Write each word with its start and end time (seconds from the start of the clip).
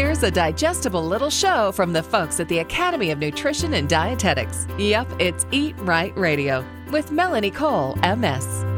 Here's 0.00 0.22
a 0.22 0.30
digestible 0.30 1.04
little 1.04 1.28
show 1.28 1.72
from 1.72 1.92
the 1.92 2.02
folks 2.02 2.40
at 2.40 2.48
the 2.48 2.60
Academy 2.60 3.10
of 3.10 3.18
Nutrition 3.18 3.74
and 3.74 3.86
Dietetics. 3.86 4.66
Yep, 4.78 5.06
it's 5.18 5.44
Eat 5.50 5.74
Right 5.80 6.16
Radio 6.16 6.64
with 6.90 7.12
Melanie 7.12 7.50
Cole, 7.50 7.96
MS. 7.96 8.69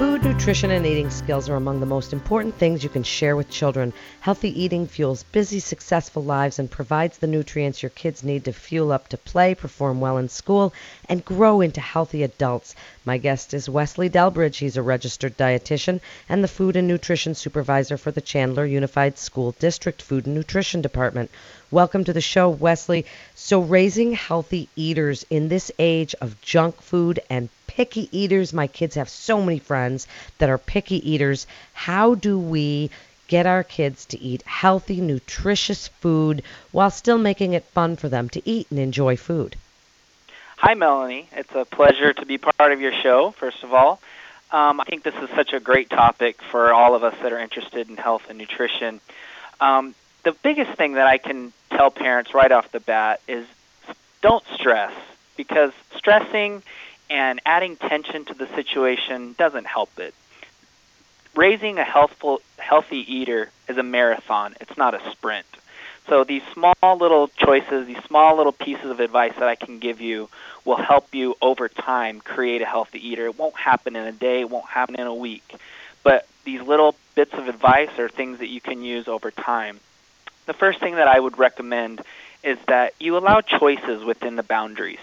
Food, 0.00 0.24
nutrition, 0.24 0.70
and 0.70 0.86
eating 0.86 1.10
skills 1.10 1.50
are 1.50 1.56
among 1.56 1.80
the 1.80 1.84
most 1.84 2.14
important 2.14 2.54
things 2.54 2.82
you 2.82 2.88
can 2.88 3.02
share 3.02 3.36
with 3.36 3.50
children. 3.50 3.92
Healthy 4.20 4.58
eating 4.58 4.86
fuels 4.86 5.24
busy, 5.24 5.60
successful 5.60 6.24
lives 6.24 6.58
and 6.58 6.70
provides 6.70 7.18
the 7.18 7.26
nutrients 7.26 7.82
your 7.82 7.90
kids 7.90 8.24
need 8.24 8.46
to 8.46 8.54
fuel 8.54 8.92
up 8.92 9.08
to 9.08 9.18
play, 9.18 9.54
perform 9.54 10.00
well 10.00 10.16
in 10.16 10.30
school, 10.30 10.72
and 11.06 11.22
grow 11.22 11.60
into 11.60 11.82
healthy 11.82 12.22
adults. 12.22 12.74
My 13.04 13.18
guest 13.18 13.52
is 13.52 13.68
Wesley 13.68 14.08
Delbridge. 14.08 14.56
He's 14.56 14.78
a 14.78 14.82
registered 14.82 15.36
dietitian 15.36 16.00
and 16.30 16.42
the 16.42 16.48
food 16.48 16.76
and 16.76 16.88
nutrition 16.88 17.34
supervisor 17.34 17.98
for 17.98 18.10
the 18.10 18.22
Chandler 18.22 18.64
Unified 18.64 19.18
School 19.18 19.54
District 19.58 20.00
Food 20.00 20.24
and 20.24 20.34
Nutrition 20.34 20.80
Department. 20.80 21.30
Welcome 21.70 22.04
to 22.04 22.14
the 22.14 22.22
show, 22.22 22.48
Wesley. 22.48 23.04
So, 23.34 23.60
raising 23.60 24.12
healthy 24.12 24.70
eaters 24.76 25.26
in 25.28 25.48
this 25.48 25.70
age 25.78 26.14
of 26.22 26.40
junk 26.40 26.80
food 26.80 27.20
and 27.28 27.50
picky 27.70 28.08
eaters, 28.10 28.52
my 28.52 28.66
kids 28.66 28.96
have 28.96 29.08
so 29.08 29.40
many 29.40 29.60
friends 29.60 30.08
that 30.38 30.50
are 30.50 30.58
picky 30.58 31.08
eaters. 31.08 31.46
How 31.72 32.16
do 32.16 32.36
we 32.36 32.90
get 33.28 33.46
our 33.46 33.62
kids 33.62 34.06
to 34.06 34.20
eat 34.20 34.42
healthy, 34.42 35.00
nutritious 35.00 35.86
food 35.86 36.42
while 36.72 36.90
still 36.90 37.16
making 37.16 37.52
it 37.52 37.62
fun 37.66 37.94
for 37.94 38.08
them 38.08 38.28
to 38.30 38.42
eat 38.44 38.66
and 38.70 38.80
enjoy 38.80 39.16
food? 39.16 39.54
Hi, 40.56 40.74
Melanie. 40.74 41.28
It's 41.30 41.54
a 41.54 41.64
pleasure 41.64 42.12
to 42.12 42.26
be 42.26 42.38
part 42.38 42.72
of 42.72 42.80
your 42.80 42.92
show, 42.92 43.30
first 43.30 43.62
of 43.62 43.72
all. 43.72 44.00
Um, 44.50 44.80
I 44.80 44.84
think 44.84 45.04
this 45.04 45.14
is 45.14 45.30
such 45.30 45.52
a 45.52 45.60
great 45.60 45.88
topic 45.90 46.42
for 46.42 46.74
all 46.74 46.96
of 46.96 47.04
us 47.04 47.14
that 47.22 47.32
are 47.32 47.38
interested 47.38 47.88
in 47.88 47.96
health 47.96 48.24
and 48.28 48.36
nutrition. 48.36 49.00
Um, 49.60 49.94
the 50.24 50.32
biggest 50.32 50.72
thing 50.72 50.94
that 50.94 51.06
I 51.06 51.18
can 51.18 51.52
tell 51.70 51.92
parents 51.92 52.34
right 52.34 52.50
off 52.50 52.72
the 52.72 52.80
bat 52.80 53.20
is 53.28 53.46
don't 54.22 54.44
stress 54.54 54.92
because 55.36 55.70
stressing 55.94 56.64
and 57.10 57.40
adding 57.44 57.76
tension 57.76 58.24
to 58.26 58.34
the 58.34 58.46
situation 58.54 59.34
doesn't 59.36 59.66
help 59.66 59.98
it. 59.98 60.14
Raising 61.34 61.78
a 61.78 61.84
healthful, 61.84 62.40
healthy 62.56 63.04
eater 63.12 63.50
is 63.68 63.76
a 63.76 63.82
marathon. 63.82 64.54
It's 64.60 64.76
not 64.76 64.94
a 64.94 65.10
sprint. 65.10 65.46
So 66.08 66.24
these 66.24 66.42
small 66.52 66.74
little 66.82 67.28
choices, 67.28 67.86
these 67.86 68.02
small 68.04 68.36
little 68.36 68.52
pieces 68.52 68.90
of 68.90 69.00
advice 69.00 69.34
that 69.38 69.48
I 69.48 69.54
can 69.54 69.78
give 69.78 70.00
you 70.00 70.28
will 70.64 70.76
help 70.76 71.14
you 71.14 71.36
over 71.42 71.68
time 71.68 72.20
create 72.20 72.62
a 72.62 72.66
healthy 72.66 73.06
eater. 73.08 73.26
It 73.26 73.38
won't 73.38 73.56
happen 73.56 73.96
in 73.96 74.06
a 74.06 74.12
day, 74.12 74.40
it 74.40 74.50
won't 74.50 74.66
happen 74.66 74.96
in 74.96 75.06
a 75.06 75.14
week. 75.14 75.54
But 76.02 76.26
these 76.44 76.62
little 76.62 76.96
bits 77.14 77.34
of 77.34 77.48
advice 77.48 77.98
are 77.98 78.08
things 78.08 78.38
that 78.38 78.48
you 78.48 78.60
can 78.60 78.82
use 78.82 79.06
over 79.08 79.30
time. 79.30 79.78
The 80.46 80.54
first 80.54 80.80
thing 80.80 80.96
that 80.96 81.06
I 81.06 81.20
would 81.20 81.38
recommend 81.38 82.00
is 82.42 82.58
that 82.66 82.94
you 82.98 83.16
allow 83.16 83.40
choices 83.40 84.02
within 84.02 84.36
the 84.36 84.42
boundaries. 84.42 84.98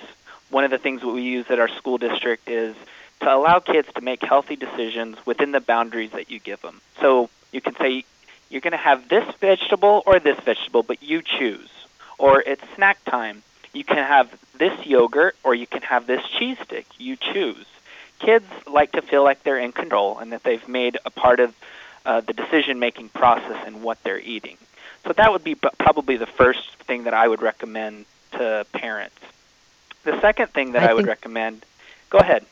One 0.49 0.63
of 0.63 0.71
the 0.71 0.77
things 0.77 1.01
that 1.01 1.07
we 1.07 1.23
use 1.23 1.45
at 1.49 1.59
our 1.59 1.67
school 1.67 1.97
district 1.97 2.49
is 2.49 2.75
to 3.21 3.33
allow 3.33 3.59
kids 3.59 3.89
to 3.95 4.01
make 4.01 4.21
healthy 4.21 4.55
decisions 4.55 5.17
within 5.25 5.51
the 5.51 5.59
boundaries 5.59 6.11
that 6.11 6.29
you 6.29 6.39
give 6.39 6.61
them. 6.61 6.81
So 7.01 7.29
you 7.51 7.61
can 7.61 7.75
say, 7.75 8.05
you're 8.49 8.61
going 8.61 8.71
to 8.71 8.77
have 8.77 9.09
this 9.09 9.25
vegetable 9.35 10.03
or 10.05 10.19
this 10.19 10.39
vegetable, 10.39 10.83
but 10.83 11.03
you 11.03 11.21
choose. 11.21 11.69
Or 12.17 12.41
it's 12.41 12.63
snack 12.75 13.03
time. 13.05 13.43
You 13.73 13.83
can 13.83 13.97
have 13.97 14.33
this 14.57 14.85
yogurt 14.85 15.35
or 15.43 15.53
you 15.53 15.67
can 15.67 15.81
have 15.81 16.07
this 16.07 16.25
cheese 16.27 16.57
stick. 16.63 16.85
You 16.97 17.15
choose. 17.15 17.65
Kids 18.19 18.45
like 18.65 18.93
to 18.93 19.01
feel 19.01 19.23
like 19.23 19.43
they're 19.43 19.59
in 19.59 19.71
control 19.71 20.17
and 20.17 20.31
that 20.31 20.43
they've 20.43 20.67
made 20.67 20.97
a 21.05 21.11
part 21.11 21.39
of 21.39 21.53
uh, 22.05 22.21
the 22.21 22.33
decision 22.33 22.79
making 22.79 23.09
process 23.09 23.67
in 23.67 23.83
what 23.83 24.01
they're 24.03 24.19
eating. 24.19 24.57
So 25.05 25.13
that 25.13 25.31
would 25.31 25.43
be 25.43 25.55
probably 25.55 26.17
the 26.17 26.25
first 26.25 26.75
thing 26.77 27.03
that 27.03 27.13
I 27.13 27.27
would 27.27 27.41
recommend 27.41 28.05
to 28.31 28.65
parents. 28.71 29.19
The 30.03 30.19
second 30.21 30.47
thing 30.51 30.71
that 30.73 30.83
I, 30.83 30.91
I 30.91 30.93
would 30.93 31.07
recommend, 31.07 31.65
go 32.09 32.19
ahead. 32.19 32.45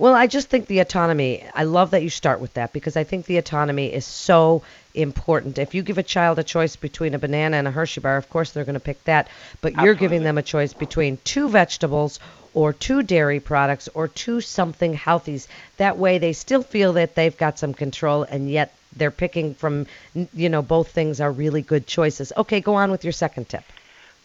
Well, 0.00 0.14
I 0.14 0.28
just 0.28 0.48
think 0.48 0.66
the 0.66 0.78
autonomy, 0.78 1.44
I 1.54 1.64
love 1.64 1.90
that 1.90 2.02
you 2.02 2.08
start 2.08 2.40
with 2.40 2.54
that 2.54 2.72
because 2.72 2.96
I 2.96 3.04
think 3.04 3.26
the 3.26 3.36
autonomy 3.36 3.92
is 3.92 4.06
so 4.06 4.62
important. 4.94 5.58
If 5.58 5.74
you 5.74 5.82
give 5.82 5.98
a 5.98 6.02
child 6.02 6.38
a 6.38 6.42
choice 6.42 6.74
between 6.74 7.12
a 7.12 7.18
banana 7.18 7.58
and 7.58 7.68
a 7.68 7.70
Hershey 7.70 8.00
bar, 8.00 8.16
of 8.16 8.30
course 8.30 8.52
they're 8.52 8.64
going 8.64 8.74
to 8.74 8.80
pick 8.80 9.04
that, 9.04 9.28
but 9.60 9.72
Absolutely. 9.72 9.84
you're 9.84 9.94
giving 9.94 10.22
them 10.22 10.38
a 10.38 10.42
choice 10.42 10.72
between 10.72 11.18
two 11.24 11.50
vegetables 11.50 12.18
or 12.54 12.72
two 12.72 13.02
dairy 13.02 13.40
products 13.40 13.90
or 13.92 14.08
two 14.08 14.40
something 14.40 14.94
healthies. 14.94 15.48
That 15.76 15.98
way 15.98 16.16
they 16.16 16.32
still 16.32 16.62
feel 16.62 16.94
that 16.94 17.14
they've 17.14 17.36
got 17.36 17.58
some 17.58 17.74
control 17.74 18.22
and 18.22 18.50
yet 18.50 18.74
they're 18.96 19.10
picking 19.10 19.54
from 19.54 19.86
you 20.32 20.48
know 20.48 20.62
both 20.62 20.88
things 20.88 21.20
are 21.20 21.30
really 21.30 21.60
good 21.60 21.86
choices. 21.86 22.32
Okay, 22.36 22.60
go 22.60 22.74
on 22.74 22.90
with 22.90 23.04
your 23.04 23.12
second 23.12 23.50
tip. 23.50 23.64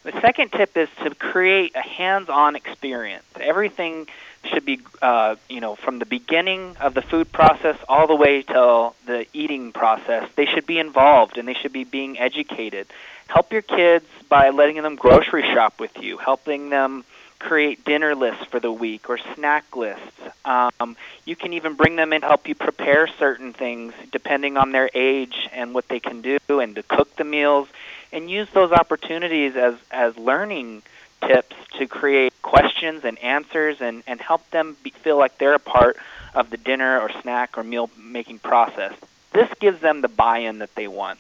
The 0.06 0.22
second 0.22 0.52
tip 0.52 0.78
is 0.78 0.88
to 1.04 1.16
create 1.16 1.76
a 1.76 1.82
hands-on 1.82 2.56
experience. 2.56 3.26
Everything 3.42 4.06
should 4.44 4.64
be, 4.64 4.80
uh, 5.02 5.36
you 5.50 5.60
know, 5.60 5.74
from 5.76 5.98
the 5.98 6.06
beginning 6.06 6.78
of 6.80 6.94
the 6.94 7.02
food 7.02 7.32
process 7.32 7.76
all 7.90 8.06
the 8.06 8.16
way 8.16 8.44
till 8.44 8.96
the 9.08 9.26
eating 9.34 9.72
process. 9.72 10.30
They 10.36 10.46
should 10.46 10.68
be 10.68 10.78
involved 10.78 11.40
and 11.40 11.48
they 11.48 11.56
should 11.56 11.74
be 11.74 11.86
being 11.86 12.20
educated. 12.20 12.86
Help 13.26 13.52
your 13.52 13.64
kids 13.64 14.06
by 14.30 14.52
letting 14.52 14.80
them 14.84 14.96
grocery 14.96 15.42
shop 15.42 15.80
with 15.80 15.98
you, 16.00 16.18
helping 16.18 16.70
them 16.70 17.04
create 17.40 17.84
dinner 17.84 18.14
lists 18.14 18.46
for 18.46 18.60
the 18.60 18.72
week 18.72 19.10
or 19.10 19.18
snack 19.34 19.76
lists. 19.76 20.22
Um, 20.46 20.96
you 21.26 21.36
can 21.36 21.54
even 21.54 21.74
bring 21.74 21.96
them 21.96 22.14
in 22.14 22.22
help 22.22 22.48
you 22.48 22.54
prepare 22.54 23.08
certain 23.08 23.54
things 23.54 23.94
depending 24.12 24.56
on 24.56 24.72
their 24.72 24.88
age 24.94 25.50
and 25.52 25.74
what 25.74 25.88
they 25.88 26.00
can 26.00 26.22
do 26.22 26.38
and 26.48 26.76
to 26.76 26.84
cook 26.84 27.16
the 27.16 27.24
meals 27.24 27.68
and 28.16 28.30
use 28.30 28.50
those 28.52 28.72
opportunities 28.72 29.56
as, 29.56 29.76
as 29.92 30.18
learning 30.18 30.82
tips 31.28 31.56
to 31.78 31.86
create 31.88 32.34
questions 32.42 33.04
and 33.04 33.20
answers 33.20 33.82
and, 33.82 34.04
and 34.08 34.20
help 34.22 34.50
them 34.52 34.78
be, 34.84 34.90
feel 34.90 35.18
like 35.18 35.38
they're 35.38 35.54
a 35.54 35.60
part 35.60 35.98
of 36.34 36.50
the 36.50 36.58
dinner 36.58 37.00
or 37.00 37.10
snack 37.22 37.58
or 37.58 37.64
meal 37.64 37.90
making 38.00 38.40
process. 38.40 38.94
This 39.34 39.50
gives 39.60 39.82
them 39.82 40.02
the 40.02 40.08
buy-in 40.08 40.60
that 40.60 40.74
they 40.76 40.88
want. 40.88 41.20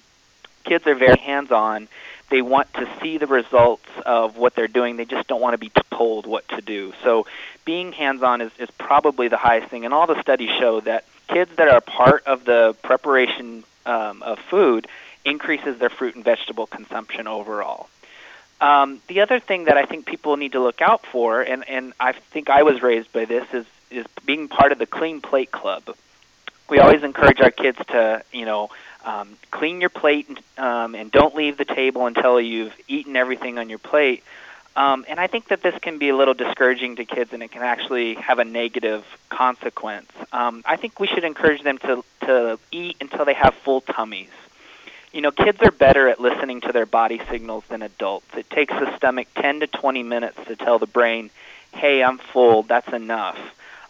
Kids 0.63 0.87
are 0.87 0.95
very 0.95 1.19
hands-on 1.19 1.87
they 2.29 2.41
want 2.41 2.73
to 2.73 2.89
see 3.01 3.17
the 3.17 3.27
results 3.27 3.87
of 4.05 4.37
what 4.37 4.55
they're 4.55 4.67
doing. 4.67 4.97
They 4.97 5.05
just 5.05 5.27
don't 5.27 5.41
want 5.41 5.53
to 5.53 5.57
be 5.57 5.71
told 5.91 6.25
what 6.25 6.47
to 6.49 6.61
do. 6.61 6.93
So 7.03 7.27
being 7.65 7.91
hands-on 7.91 8.41
is, 8.41 8.51
is 8.57 8.69
probably 8.71 9.27
the 9.27 9.37
highest 9.37 9.69
thing. 9.69 9.85
And 9.85 9.93
all 9.93 10.07
the 10.07 10.19
studies 10.21 10.49
show 10.59 10.79
that 10.81 11.05
kids 11.27 11.55
that 11.57 11.67
are 11.67 11.81
part 11.81 12.23
of 12.25 12.45
the 12.45 12.75
preparation 12.81 13.63
um, 13.85 14.23
of 14.23 14.39
food 14.39 14.87
increases 15.25 15.79
their 15.79 15.89
fruit 15.89 16.15
and 16.15 16.23
vegetable 16.23 16.67
consumption 16.67 17.27
overall. 17.27 17.89
Um, 18.61 19.01
the 19.07 19.21
other 19.21 19.39
thing 19.39 19.65
that 19.65 19.77
I 19.77 19.85
think 19.85 20.05
people 20.05 20.37
need 20.37 20.53
to 20.53 20.61
look 20.61 20.81
out 20.81 21.05
for, 21.05 21.41
and, 21.41 21.67
and 21.67 21.93
I 21.99 22.13
think 22.13 22.49
I 22.49 22.63
was 22.63 22.81
raised 22.81 23.11
by 23.11 23.25
this, 23.25 23.45
is, 23.53 23.65
is 23.91 24.05
being 24.25 24.47
part 24.47 24.71
of 24.71 24.79
the 24.79 24.85
Clean 24.85 25.19
Plate 25.19 25.51
Club. 25.51 25.83
We 26.69 26.79
always 26.79 27.03
encourage 27.03 27.41
our 27.41 27.51
kids 27.51 27.77
to, 27.89 28.23
you 28.31 28.45
know, 28.45 28.69
um, 29.03 29.37
clean 29.51 29.81
your 29.81 29.89
plate 29.89 30.27
um, 30.57 30.95
and 30.95 31.11
don't 31.11 31.35
leave 31.35 31.57
the 31.57 31.65
table 31.65 32.07
until 32.07 32.39
you've 32.41 32.75
eaten 32.87 33.15
everything 33.15 33.59
on 33.59 33.69
your 33.69 33.77
plate. 33.77 34.23
Um, 34.75 35.05
and 35.07 35.19
I 35.19 35.27
think 35.27 35.49
that 35.49 35.61
this 35.61 35.75
can 35.81 35.99
be 35.99 36.09
a 36.09 36.15
little 36.15 36.33
discouraging 36.33 36.97
to 36.97 37.05
kids, 37.05 37.31
and 37.31 37.41
it 37.41 37.51
can 37.51 37.61
actually 37.61 38.15
have 38.15 38.39
a 38.39 38.45
negative 38.45 39.05
consequence. 39.29 40.11
Um, 40.33 40.63
I 40.65 40.75
think 40.75 40.99
we 40.99 41.07
should 41.07 41.23
encourage 41.23 41.61
them 41.61 41.77
to 41.79 42.03
to 42.21 42.59
eat 42.71 42.97
until 42.99 43.23
they 43.23 43.35
have 43.35 43.53
full 43.53 43.81
tummies. 43.81 44.31
You 45.15 45.21
know, 45.21 45.31
kids 45.31 45.59
are 45.61 45.71
better 45.71 46.09
at 46.09 46.19
listening 46.19 46.59
to 46.59 46.73
their 46.73 46.85
body 46.85 47.21
signals 47.29 47.63
than 47.69 47.81
adults. 47.81 48.27
It 48.35 48.49
takes 48.49 48.73
the 48.73 48.93
stomach 48.97 49.29
10 49.35 49.61
to 49.61 49.67
20 49.67 50.03
minutes 50.03 50.37
to 50.47 50.57
tell 50.57 50.77
the 50.77 50.87
brain, 50.87 51.29
"Hey, 51.73 52.03
I'm 52.03 52.17
full. 52.17 52.63
That's 52.63 52.91
enough." 52.91 53.39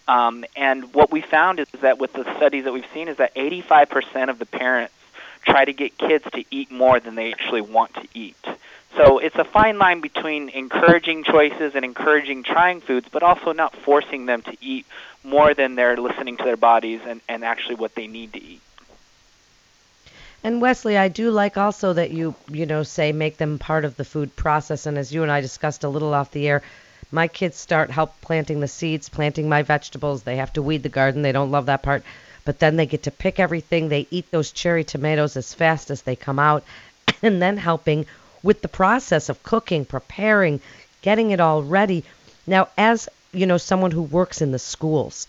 Um, 0.07 0.45
and 0.55 0.93
what 0.93 1.09
we 1.09 1.21
found 1.21 1.59
is 1.59 1.67
that 1.81 1.97
with 1.97 2.13
the 2.13 2.25
studies 2.35 2.65
that 2.65 2.73
we've 2.73 2.85
seen 2.93 3.07
is 3.07 3.17
that 3.17 3.31
85% 3.35 4.29
of 4.29 4.37
the 4.37 4.45
parents 4.45 4.93
try 5.43 5.65
to 5.65 5.73
get 5.73 5.97
kids 5.97 6.25
to 6.33 6.45
eat 6.51 6.69
more 6.69 6.99
than 6.99 7.15
they 7.15 7.31
actually 7.31 7.61
want 7.61 7.95
to 7.95 8.07
eat. 8.13 8.45
So 8.95 9.17
it's 9.17 9.35
a 9.35 9.45
fine 9.45 9.79
line 9.79 10.01
between 10.01 10.49
encouraging 10.49 11.23
choices 11.23 11.73
and 11.73 11.83
encouraging 11.83 12.43
trying 12.43 12.81
foods, 12.81 13.07
but 13.11 13.23
also 13.23 13.51
not 13.51 13.75
forcing 13.75 14.27
them 14.27 14.43
to 14.43 14.55
eat 14.61 14.85
more 15.23 15.55
than 15.55 15.73
they're 15.73 15.97
listening 15.97 16.37
to 16.37 16.43
their 16.43 16.55
bodies 16.55 17.01
and, 17.03 17.19
and 17.27 17.43
actually 17.43 17.75
what 17.75 17.95
they 17.95 18.05
need 18.05 18.33
to 18.33 18.39
eat. 18.43 18.61
And 20.45 20.61
Wesley, 20.61 20.95
I 20.95 21.07
do 21.09 21.31
like 21.31 21.57
also 21.57 21.93
that 21.93 22.11
you, 22.11 22.35
you 22.47 22.65
know, 22.65 22.83
say 22.83 23.11
make 23.11 23.37
them 23.37 23.57
part 23.57 23.83
of 23.83 23.97
the 23.97 24.05
food 24.05 24.35
process. 24.35 24.85
And 24.85 24.97
as 24.97 25.11
you 25.11 25.23
and 25.23 25.31
I 25.31 25.41
discussed 25.41 25.83
a 25.83 25.89
little 25.89 26.13
off 26.13 26.31
the 26.31 26.47
air, 26.47 26.61
my 27.11 27.27
kids 27.27 27.57
start 27.57 27.89
help 27.89 28.13
planting 28.21 28.59
the 28.59 28.67
seeds, 28.67 29.09
planting 29.09 29.49
my 29.49 29.63
vegetables. 29.63 30.23
They 30.23 30.37
have 30.37 30.53
to 30.53 30.61
weed 30.61 30.83
the 30.83 30.89
garden. 30.89 31.23
They 31.23 31.31
don't 31.31 31.51
love 31.51 31.65
that 31.65 31.83
part 31.83 32.03
but 32.45 32.59
then 32.59 32.75
they 32.75 32.85
get 32.85 33.03
to 33.03 33.11
pick 33.11 33.39
everything. 33.39 33.89
They 33.89 34.07
eat 34.11 34.29
those 34.31 34.51
cherry 34.51 34.83
tomatoes 34.83 35.35
as 35.35 35.53
fast 35.53 35.89
as 35.89 36.03
they 36.03 36.15
come 36.15 36.39
out, 36.39 36.63
and 37.23 37.41
then 37.41 37.57
helping 37.57 38.05
with 38.43 38.61
the 38.61 38.67
process 38.67 39.27
of 39.29 39.43
cooking, 39.43 39.83
preparing, 39.83 40.61
getting 41.01 41.31
it 41.31 41.39
all 41.39 41.63
ready. 41.63 42.03
Now, 42.45 42.69
as 42.77 43.09
you 43.33 43.47
know, 43.47 43.57
someone 43.57 43.91
who 43.91 44.03
works 44.03 44.41
in 44.41 44.51
the 44.51 44.59
schools, 44.59 45.27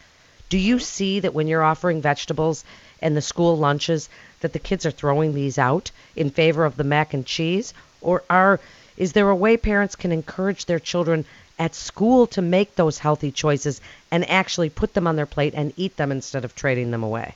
do 0.50 0.58
you 0.58 0.78
see 0.78 1.20
that 1.20 1.34
when 1.34 1.48
you're 1.48 1.62
offering 1.62 2.02
vegetables 2.02 2.64
and 3.00 3.16
the 3.16 3.22
school 3.22 3.56
lunches 3.56 4.08
that 4.40 4.52
the 4.52 4.58
kids 4.58 4.86
are 4.86 4.90
throwing 4.90 5.34
these 5.34 5.58
out 5.58 5.90
in 6.14 6.30
favor 6.30 6.64
of 6.64 6.76
the 6.76 6.84
mac 6.84 7.14
and 7.14 7.26
cheese? 7.26 7.74
Or 8.00 8.22
are 8.30 8.60
is 8.96 9.12
there 9.12 9.28
a 9.28 9.36
way 9.36 9.56
parents 9.56 9.96
can 9.96 10.12
encourage 10.12 10.64
their 10.64 10.78
children 10.78 11.24
at 11.58 11.74
school 11.74 12.26
to 12.28 12.42
make 12.42 12.74
those 12.74 12.98
healthy 12.98 13.30
choices 13.30 13.80
and 14.10 14.28
actually 14.28 14.70
put 14.70 14.94
them 14.94 15.06
on 15.06 15.16
their 15.16 15.26
plate 15.26 15.54
and 15.54 15.72
eat 15.76 15.96
them 15.96 16.12
instead 16.12 16.44
of 16.44 16.54
trading 16.54 16.90
them 16.90 17.02
away? 17.02 17.34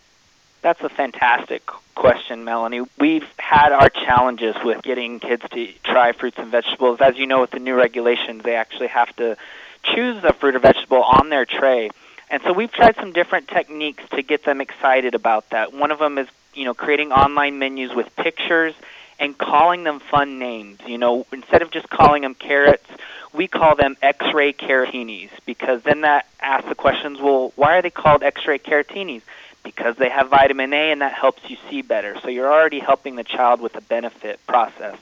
That's 0.62 0.80
a 0.82 0.90
fantastic 0.90 1.66
question, 1.94 2.44
Melanie. 2.44 2.82
We've 2.98 3.26
had 3.38 3.72
our 3.72 3.88
challenges 3.88 4.54
with 4.62 4.82
getting 4.82 5.20
kids 5.20 5.42
to 5.50 5.68
try 5.84 6.12
fruits 6.12 6.38
and 6.38 6.50
vegetables. 6.50 7.00
As 7.00 7.16
you 7.16 7.26
know, 7.26 7.40
with 7.40 7.50
the 7.50 7.58
new 7.58 7.74
regulations, 7.74 8.42
they 8.42 8.56
actually 8.56 8.88
have 8.88 9.14
to 9.16 9.36
choose 9.82 10.22
a 10.22 10.32
fruit 10.34 10.54
or 10.54 10.58
vegetable 10.58 11.02
on 11.02 11.30
their 11.30 11.46
tray. 11.46 11.90
And 12.30 12.40
so 12.42 12.52
we've 12.52 12.70
tried 12.70 12.94
some 12.96 13.12
different 13.12 13.48
techniques 13.48 14.04
to 14.10 14.22
get 14.22 14.44
them 14.44 14.60
excited 14.60 15.14
about 15.14 15.50
that. 15.50 15.72
One 15.72 15.90
of 15.90 15.98
them 15.98 16.16
is, 16.16 16.28
you 16.54 16.64
know, 16.64 16.74
creating 16.74 17.10
online 17.10 17.58
menus 17.58 17.92
with 17.92 18.14
pictures 18.14 18.74
and 19.18 19.36
calling 19.36 19.82
them 19.82 19.98
fun 19.98 20.38
names. 20.38 20.78
You 20.86 20.96
know, 20.96 21.26
instead 21.32 21.60
of 21.60 21.72
just 21.72 21.90
calling 21.90 22.22
them 22.22 22.34
carrots, 22.34 22.86
we 23.32 23.48
call 23.48 23.74
them 23.74 23.96
X-ray 24.00 24.52
carrotinis 24.52 25.30
because 25.44 25.82
then 25.82 26.02
that 26.02 26.28
asks 26.40 26.68
the 26.68 26.76
questions, 26.76 27.20
well, 27.20 27.52
why 27.56 27.78
are 27.78 27.82
they 27.82 27.90
called 27.90 28.22
X-ray 28.22 28.58
carrotinis? 28.58 29.22
because 29.62 29.96
they 29.96 30.08
have 30.08 30.30
vitamin 30.30 30.72
A 30.72 30.90
and 30.90 31.02
that 31.02 31.12
helps 31.12 31.48
you 31.50 31.56
see 31.68 31.82
better. 31.82 32.18
So 32.20 32.28
you're 32.28 32.50
already 32.50 32.78
helping 32.78 33.16
the 33.16 33.24
child 33.24 33.60
with 33.60 33.74
the 33.74 33.80
benefit 33.82 34.40
process. 34.46 34.96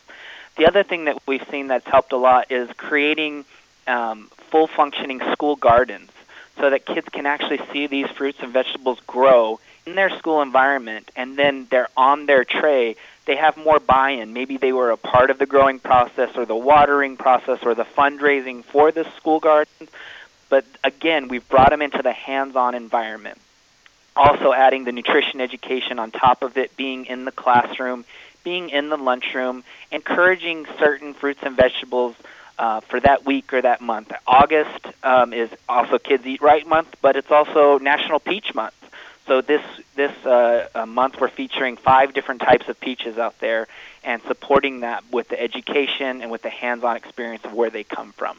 The 0.56 0.66
other 0.66 0.82
thing 0.82 1.04
that 1.04 1.22
we've 1.26 1.46
seen 1.48 1.68
that's 1.68 1.86
helped 1.86 2.12
a 2.12 2.16
lot 2.16 2.50
is 2.50 2.68
creating 2.76 3.44
um, 3.86 4.28
full 4.50 4.66
functioning 4.66 5.20
school 5.32 5.54
gardens 5.56 6.10
so 6.58 6.70
that 6.70 6.86
kids 6.86 7.08
can 7.10 7.26
actually 7.26 7.60
see 7.72 7.86
these 7.86 8.08
fruits 8.08 8.38
and 8.40 8.52
vegetables 8.52 9.00
grow 9.06 9.60
in 9.86 9.94
their 9.94 10.10
school 10.10 10.42
environment 10.42 11.10
and 11.16 11.36
then 11.36 11.66
they're 11.70 11.88
on 11.96 12.26
their 12.26 12.44
tray. 12.44 12.96
They 13.26 13.36
have 13.36 13.56
more 13.56 13.78
buy-in. 13.78 14.32
Maybe 14.32 14.56
they 14.56 14.72
were 14.72 14.90
a 14.90 14.96
part 14.96 15.30
of 15.30 15.38
the 15.38 15.46
growing 15.46 15.78
process 15.78 16.30
or 16.36 16.46
the 16.46 16.56
watering 16.56 17.16
process 17.16 17.60
or 17.62 17.74
the 17.74 17.84
fundraising 17.84 18.64
for 18.64 18.92
the 18.92 19.04
school 19.16 19.40
garden 19.40 19.88
but 20.48 20.64
again 20.82 21.28
we've 21.28 21.48
brought 21.48 21.70
them 21.70 21.82
into 21.82 22.02
the 22.02 22.12
hands-on 22.12 22.74
environment. 22.74 23.38
Also 24.16 24.52
adding 24.52 24.84
the 24.84 24.92
nutrition 24.92 25.40
education 25.40 25.98
on 25.98 26.10
top 26.10 26.42
of 26.42 26.56
it, 26.56 26.76
being 26.76 27.06
in 27.06 27.24
the 27.24 27.32
classroom, 27.32 28.04
being 28.42 28.70
in 28.70 28.88
the 28.88 28.96
lunchroom, 28.96 29.62
encouraging 29.92 30.66
certain 30.78 31.14
fruits 31.14 31.40
and 31.42 31.56
vegetables 31.56 32.16
uh, 32.58 32.80
for 32.80 33.00
that 33.00 33.24
week 33.24 33.52
or 33.52 33.62
that 33.62 33.80
month. 33.80 34.12
August 34.26 34.86
um, 35.02 35.32
is 35.32 35.48
also 35.68 35.98
Kids 35.98 36.26
Eat 36.26 36.42
Right 36.42 36.66
month, 36.66 36.96
but 37.00 37.16
it's 37.16 37.30
also 37.30 37.78
National 37.78 38.18
Peach 38.18 38.54
Month. 38.54 38.74
So 39.26 39.42
this 39.42 39.62
this 39.94 40.12
uh, 40.24 40.86
month 40.88 41.20
we're 41.20 41.28
featuring 41.28 41.76
five 41.76 42.14
different 42.14 42.40
types 42.40 42.68
of 42.68 42.80
peaches 42.80 43.18
out 43.18 43.38
there 43.40 43.68
and 44.02 44.22
supporting 44.22 44.80
that 44.80 45.04
with 45.12 45.28
the 45.28 45.40
education 45.40 46.22
and 46.22 46.30
with 46.30 46.42
the 46.42 46.50
hands-on 46.50 46.96
experience 46.96 47.44
of 47.44 47.52
where 47.52 47.68
they 47.68 47.84
come 47.84 48.12
from. 48.12 48.38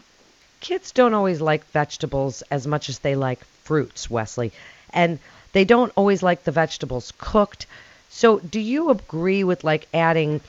Kids 0.61 0.91
don't 0.91 1.13
always 1.13 1.41
like 1.41 1.63
vegetables 1.67 2.41
as 2.49 2.65
much 2.65 2.89
as 2.89 2.99
they 2.99 3.15
like 3.15 3.43
fruits, 3.63 4.09
Wesley. 4.09 4.51
And 4.91 5.19
they 5.53 5.63
don't 5.63 5.93
always 5.95 6.23
like 6.23 6.43
the 6.43 6.51
vegetables 6.51 7.13
cooked. 7.17 7.67
So, 8.09 8.39
do 8.39 8.59
you 8.59 8.89
agree 8.89 9.43
with 9.43 9.63
like 9.63 9.87
adding 9.93 10.41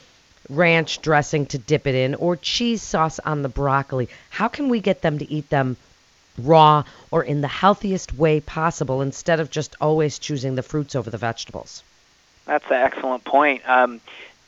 ranch 0.51 1.01
dressing 1.01 1.47
to 1.47 1.59
dip 1.59 1.87
it 1.87 1.95
in 1.95 2.15
or 2.15 2.37
cheese 2.37 2.83
sauce 2.83 3.19
on 3.21 3.43
the 3.43 3.49
broccoli? 3.49 4.09
How 4.31 4.49
can 4.49 4.69
we 4.69 4.81
get 4.81 5.03
them 5.03 5.19
to 5.19 5.31
eat 5.31 5.49
them 5.51 5.77
raw 6.39 6.85
or 7.11 7.23
in 7.23 7.41
the 7.41 7.49
healthiest 7.49 8.15
way 8.17 8.41
possible 8.41 9.03
instead 9.03 9.41
of 9.41 9.51
just 9.51 9.77
always 9.81 10.19
choosing 10.19 10.55
the 10.55 10.63
fruits 10.63 10.95
over 10.95 11.11
the 11.11 11.19
vegetables? 11.19 11.83
That's 12.47 12.67
an 12.67 12.83
excellent 12.83 13.25
point. 13.25 13.69
Um, 13.69 14.01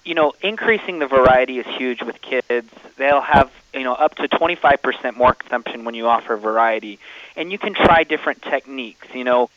you 0.05 0.15
know, 0.15 0.33
increasing 0.43 0.99
the 0.99 1.07
variety 1.07 1.59
is 1.59 1.67
huge 1.67 2.03
with 2.03 2.21
kids. 2.21 2.69
They'll 2.97 3.21
have, 3.21 3.51
you 3.73 3.85
know, 3.85 3.95
up 3.95 4.17
to 4.17 4.29
25% 4.29 5.17
more 5.17 5.35
consumption 5.35 5.85
when 5.85 5.95
you 5.95 6.09
offer 6.09 6.37
variety. 6.37 6.99
And 7.37 7.53
you 7.53 7.59
can 7.59 7.75
try 7.75 8.03
different 8.03 8.43
techniques. 8.43 9.07
You 9.15 9.25
know, 9.25 9.51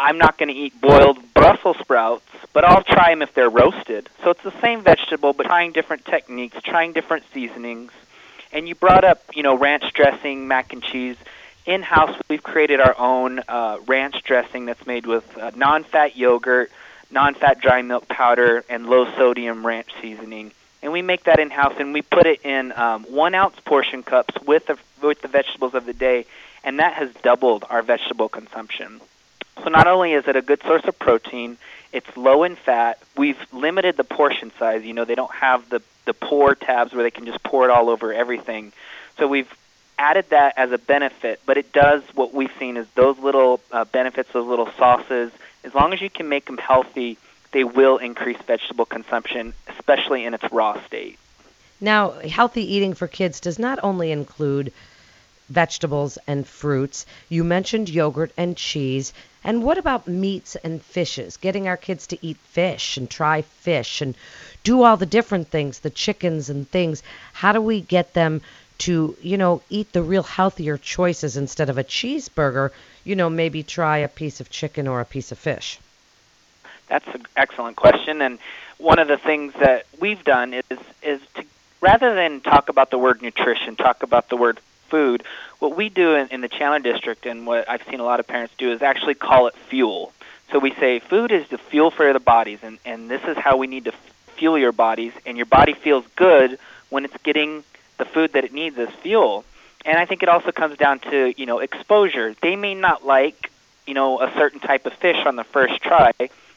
I'm 0.00 0.16
not 0.16 0.38
going 0.38 0.48
to 0.48 0.54
eat 0.54 0.80
boiled 0.80 1.18
Brussels 1.34 1.76
sprouts, 1.78 2.24
but 2.52 2.64
I'll 2.64 2.84
try 2.84 3.10
them 3.10 3.20
if 3.20 3.34
they're 3.34 3.50
roasted. 3.50 4.08
So 4.22 4.30
it's 4.30 4.42
the 4.44 4.54
same 4.60 4.82
vegetable, 4.82 5.32
but 5.32 5.46
trying 5.46 5.72
different 5.72 6.04
techniques, 6.04 6.56
trying 6.62 6.92
different 6.92 7.24
seasonings. 7.34 7.90
And 8.52 8.68
you 8.68 8.76
brought 8.76 9.02
up, 9.02 9.24
you 9.34 9.42
know, 9.42 9.56
ranch 9.56 9.92
dressing, 9.92 10.46
mac 10.46 10.72
and 10.72 10.84
cheese. 10.84 11.16
In 11.66 11.82
house, 11.82 12.16
we've 12.28 12.42
created 12.44 12.78
our 12.78 12.96
own 12.96 13.40
uh, 13.48 13.78
ranch 13.86 14.22
dressing 14.22 14.66
that's 14.66 14.86
made 14.86 15.04
with 15.04 15.36
uh, 15.36 15.50
non 15.56 15.82
fat 15.82 16.16
yogurt, 16.16 16.70
non 17.10 17.34
fat 17.34 17.60
dry 17.60 17.82
milk 17.82 18.06
powder, 18.06 18.64
and 18.70 18.86
low 18.86 19.04
sodium 19.16 19.66
ranch 19.66 19.90
seasoning. 20.00 20.52
And 20.80 20.92
we 20.92 21.02
make 21.02 21.24
that 21.24 21.40
in 21.40 21.50
house, 21.50 21.74
and 21.80 21.92
we 21.92 22.02
put 22.02 22.24
it 22.24 22.44
in 22.44 22.70
um, 22.70 23.02
one 23.02 23.34
ounce 23.34 23.58
portion 23.64 24.04
cups 24.04 24.34
with 24.46 24.66
the, 24.66 24.78
with 25.02 25.22
the 25.22 25.28
vegetables 25.28 25.74
of 25.74 25.86
the 25.86 25.92
day, 25.92 26.24
and 26.62 26.78
that 26.78 26.92
has 26.92 27.12
doubled 27.14 27.64
our 27.68 27.82
vegetable 27.82 28.28
consumption. 28.28 29.00
So 29.68 29.72
not 29.72 29.86
only 29.86 30.14
is 30.14 30.26
it 30.26 30.34
a 30.34 30.40
good 30.40 30.62
source 30.62 30.84
of 30.84 30.98
protein, 30.98 31.58
it's 31.92 32.16
low 32.16 32.44
in 32.44 32.56
fat. 32.56 32.98
We've 33.18 33.36
limited 33.52 33.98
the 33.98 34.04
portion 34.04 34.50
size. 34.58 34.82
You 34.82 34.94
know, 34.94 35.04
they 35.04 35.14
don't 35.14 35.34
have 35.34 35.68
the 35.68 35.82
the 36.06 36.14
pour 36.14 36.54
tabs 36.54 36.94
where 36.94 37.02
they 37.02 37.10
can 37.10 37.26
just 37.26 37.42
pour 37.42 37.64
it 37.64 37.70
all 37.70 37.90
over 37.90 38.10
everything. 38.14 38.72
So 39.18 39.28
we've 39.28 39.54
added 39.98 40.30
that 40.30 40.54
as 40.56 40.72
a 40.72 40.78
benefit, 40.78 41.42
but 41.44 41.58
it 41.58 41.70
does 41.74 42.02
what 42.14 42.32
we've 42.32 42.50
seen 42.58 42.78
is 42.78 42.86
those 42.94 43.18
little 43.18 43.60
uh, 43.70 43.84
benefits, 43.84 44.32
those 44.32 44.48
little 44.48 44.70
sauces. 44.78 45.32
As 45.64 45.74
long 45.74 45.92
as 45.92 46.00
you 46.00 46.08
can 46.08 46.30
make 46.30 46.46
them 46.46 46.56
healthy, 46.56 47.18
they 47.52 47.64
will 47.64 47.98
increase 47.98 48.38
vegetable 48.46 48.86
consumption, 48.86 49.52
especially 49.66 50.24
in 50.24 50.32
its 50.32 50.50
raw 50.50 50.82
state. 50.86 51.18
Now, 51.78 52.12
healthy 52.12 52.62
eating 52.74 52.94
for 52.94 53.06
kids 53.06 53.38
does 53.38 53.58
not 53.58 53.78
only 53.82 54.12
include 54.12 54.72
vegetables 55.48 56.18
and 56.26 56.46
fruits. 56.46 57.06
You 57.28 57.44
mentioned 57.44 57.88
yogurt 57.88 58.32
and 58.36 58.56
cheese. 58.56 59.12
And 59.44 59.62
what 59.62 59.78
about 59.78 60.08
meats 60.08 60.56
and 60.56 60.82
fishes? 60.82 61.36
Getting 61.36 61.68
our 61.68 61.76
kids 61.76 62.06
to 62.08 62.18
eat 62.24 62.36
fish 62.38 62.96
and 62.96 63.08
try 63.08 63.42
fish 63.42 64.00
and 64.00 64.14
do 64.62 64.82
all 64.82 64.96
the 64.96 65.06
different 65.06 65.48
things, 65.48 65.80
the 65.80 65.90
chickens 65.90 66.50
and 66.50 66.68
things. 66.68 67.02
How 67.32 67.52
do 67.52 67.60
we 67.60 67.80
get 67.80 68.14
them 68.14 68.42
to, 68.78 69.16
you 69.22 69.38
know, 69.38 69.62
eat 69.70 69.92
the 69.92 70.02
real 70.02 70.22
healthier 70.22 70.76
choices 70.76 71.36
instead 71.36 71.70
of 71.70 71.78
a 71.78 71.84
cheeseburger? 71.84 72.70
You 73.04 73.16
know, 73.16 73.30
maybe 73.30 73.62
try 73.62 73.98
a 73.98 74.08
piece 74.08 74.40
of 74.40 74.50
chicken 74.50 74.86
or 74.86 75.00
a 75.00 75.04
piece 75.04 75.32
of 75.32 75.38
fish. 75.38 75.78
That's 76.88 77.06
an 77.08 77.26
excellent 77.36 77.76
question, 77.76 78.22
and 78.22 78.38
one 78.78 78.98
of 78.98 79.08
the 79.08 79.18
things 79.18 79.52
that 79.54 79.86
we've 80.00 80.24
done 80.24 80.54
is 80.54 80.78
is 81.02 81.20
to 81.34 81.44
rather 81.80 82.14
than 82.14 82.40
talk 82.40 82.68
about 82.68 82.90
the 82.90 82.98
word 82.98 83.22
nutrition, 83.22 83.76
talk 83.76 84.02
about 84.02 84.28
the 84.28 84.36
word 84.36 84.58
food. 84.88 85.22
What 85.58 85.76
we 85.76 85.88
do 85.88 86.14
in, 86.14 86.28
in 86.28 86.40
the 86.40 86.48
Chandler 86.48 86.78
district, 86.80 87.26
and 87.26 87.46
what 87.46 87.68
I've 87.68 87.82
seen 87.84 88.00
a 88.00 88.04
lot 88.04 88.20
of 88.20 88.26
parents 88.26 88.54
do, 88.58 88.72
is 88.72 88.82
actually 88.82 89.14
call 89.14 89.46
it 89.46 89.54
fuel. 89.68 90.12
So 90.50 90.58
we 90.58 90.72
say 90.74 90.98
food 90.98 91.30
is 91.30 91.46
the 91.48 91.58
fuel 91.58 91.90
for 91.90 92.12
the 92.12 92.20
bodies, 92.20 92.60
and, 92.62 92.78
and 92.84 93.10
this 93.10 93.22
is 93.24 93.36
how 93.36 93.56
we 93.56 93.66
need 93.66 93.84
to 93.84 93.92
fuel 94.36 94.56
your 94.58 94.72
bodies, 94.72 95.12
and 95.26 95.36
your 95.36 95.46
body 95.46 95.74
feels 95.74 96.04
good 96.16 96.58
when 96.88 97.04
it's 97.04 97.16
getting 97.22 97.64
the 97.98 98.04
food 98.04 98.32
that 98.32 98.44
it 98.44 98.52
needs 98.52 98.78
as 98.78 98.88
fuel. 99.02 99.44
And 99.84 99.98
I 99.98 100.06
think 100.06 100.22
it 100.22 100.28
also 100.28 100.52
comes 100.52 100.76
down 100.76 101.00
to 101.10 101.34
you 101.36 101.46
know 101.46 101.58
exposure. 101.58 102.34
They 102.40 102.56
may 102.56 102.74
not 102.74 103.04
like 103.04 103.50
you 103.86 103.94
know 103.94 104.20
a 104.20 104.32
certain 104.34 104.60
type 104.60 104.86
of 104.86 104.92
fish 104.94 105.18
on 105.26 105.36
the 105.36 105.44
first 105.44 105.80
try. 105.82 106.12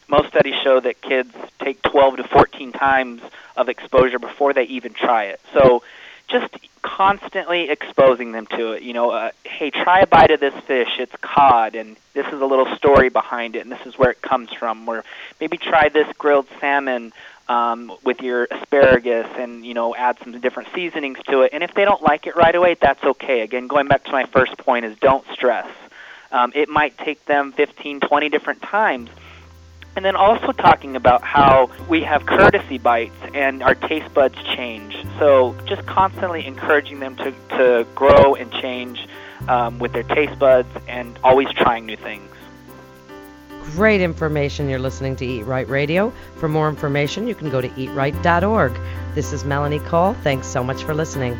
Most 0.07 0.29
studies 0.29 0.55
show 0.63 0.79
that 0.79 1.01
kids 1.01 1.33
take 1.59 1.81
12 1.83 2.17
to 2.17 2.23
14 2.25 2.73
times 2.73 3.21
of 3.55 3.69
exposure 3.69 4.19
before 4.19 4.53
they 4.53 4.63
even 4.63 4.93
try 4.93 5.25
it. 5.25 5.39
So 5.53 5.83
just 6.27 6.53
constantly 7.01 7.67
exposing 7.71 8.31
them 8.31 8.45
to 8.45 8.73
it. 8.73 8.83
You 8.83 8.93
know, 8.93 9.09
uh, 9.09 9.31
hey, 9.43 9.71
try 9.71 10.01
a 10.01 10.07
bite 10.07 10.29
of 10.29 10.39
this 10.39 10.53
fish. 10.65 10.99
It's 10.99 11.15
cod, 11.19 11.73
and 11.73 11.97
this 12.13 12.27
is 12.27 12.39
a 12.39 12.45
little 12.45 12.75
story 12.75 13.09
behind 13.09 13.55
it, 13.55 13.61
and 13.61 13.71
this 13.71 13.83
is 13.87 13.97
where 13.97 14.11
it 14.11 14.21
comes 14.21 14.53
from. 14.53 14.87
Or 14.87 15.03
maybe 15.39 15.57
try 15.57 15.89
this 15.89 16.07
grilled 16.19 16.45
salmon 16.59 17.11
um, 17.49 17.91
with 18.03 18.21
your 18.21 18.47
asparagus, 18.51 19.27
and 19.35 19.65
you 19.65 19.73
know, 19.73 19.95
add 19.95 20.19
some 20.19 20.39
different 20.39 20.69
seasonings 20.75 21.17
to 21.27 21.41
it. 21.41 21.53
And 21.53 21.63
if 21.63 21.73
they 21.73 21.85
don't 21.85 22.03
like 22.03 22.27
it 22.27 22.35
right 22.35 22.53
away, 22.53 22.75
that's 22.79 23.03
okay. 23.03 23.41
Again, 23.41 23.65
going 23.65 23.87
back 23.87 24.03
to 24.03 24.11
my 24.11 24.25
first 24.25 24.55
point 24.59 24.85
is 24.85 24.95
don't 24.99 25.25
stress. 25.33 25.67
Um, 26.31 26.51
it 26.53 26.69
might 26.69 26.99
take 26.99 27.25
them 27.25 27.51
15, 27.51 28.01
20 28.01 28.29
different 28.29 28.61
times 28.61 29.09
and 29.95 30.05
then 30.05 30.15
also 30.15 30.51
talking 30.51 30.95
about 30.95 31.23
how 31.23 31.69
we 31.89 32.01
have 32.01 32.25
courtesy 32.25 32.77
bites 32.77 33.15
and 33.33 33.61
our 33.61 33.75
taste 33.75 34.13
buds 34.13 34.35
change. 34.55 34.95
So 35.19 35.55
just 35.65 35.85
constantly 35.85 36.45
encouraging 36.45 36.99
them 36.99 37.15
to, 37.17 37.31
to 37.57 37.87
grow 37.95 38.35
and 38.35 38.51
change 38.51 39.07
um, 39.47 39.79
with 39.79 39.93
their 39.93 40.03
taste 40.03 40.37
buds 40.39 40.69
and 40.87 41.17
always 41.23 41.49
trying 41.53 41.85
new 41.85 41.97
things. 41.97 42.27
Great 43.75 44.01
information. 44.01 44.69
You're 44.69 44.79
listening 44.79 45.15
to 45.17 45.25
Eat 45.25 45.43
Right 45.43 45.67
Radio. 45.67 46.11
For 46.37 46.49
more 46.49 46.67
information, 46.67 47.27
you 47.27 47.35
can 47.35 47.49
go 47.49 47.61
to 47.61 47.69
eatright.org. 47.69 48.73
This 49.13 49.33
is 49.33 49.45
Melanie 49.45 49.79
Cole. 49.79 50.13
Thanks 50.23 50.47
so 50.47 50.63
much 50.63 50.83
for 50.83 50.93
listening. 50.93 51.37